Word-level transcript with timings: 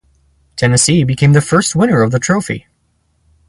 Tennessee 0.55 1.03
became 1.03 1.33
the 1.33 1.41
first 1.41 1.75
winner 1.75 2.01
of 2.01 2.09
the 2.09 2.17
trophy. 2.17 2.65